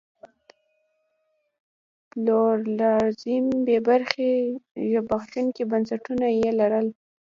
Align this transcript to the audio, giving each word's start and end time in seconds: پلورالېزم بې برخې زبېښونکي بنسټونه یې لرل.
پلورالېزم 2.09 3.45
بې 3.65 3.77
برخې 3.87 4.31
زبېښونکي 4.91 5.63
بنسټونه 5.71 6.27
یې 6.39 6.49
لرل. 6.59 6.87